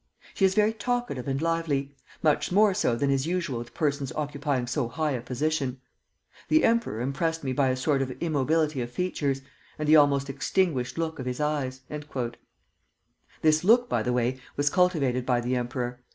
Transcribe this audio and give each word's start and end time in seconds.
She 0.33 0.45
is 0.45 0.55
very 0.55 0.73
talkative 0.73 1.27
and 1.27 1.39
lively, 1.39 1.95
much 2.23 2.51
more 2.51 2.73
so 2.73 2.95
than 2.95 3.11
is 3.11 3.27
usual 3.27 3.59
with 3.59 3.75
persons 3.75 4.11
occupying 4.13 4.65
so 4.65 4.87
high 4.87 5.11
a 5.11 5.21
position. 5.21 5.79
The 6.47 6.63
emperor 6.63 7.01
impressed 7.01 7.43
me 7.43 7.53
by 7.53 7.69
a 7.69 7.75
sort 7.75 8.01
of 8.01 8.09
immobility 8.19 8.81
of 8.81 8.89
features, 8.91 9.43
and 9.77 9.87
the 9.87 9.97
almost 9.97 10.27
extinguished 10.27 10.97
look 10.97 11.19
of 11.19 11.27
his 11.27 11.39
eyes." 11.39 11.81
This 13.43 13.63
look, 13.63 13.87
by 13.89 14.01
the 14.01 14.11
way, 14.11 14.39
was 14.57 14.71
cultivated 14.71 15.23
by 15.23 15.39
the 15.39 15.55
emperor. 15.55 16.01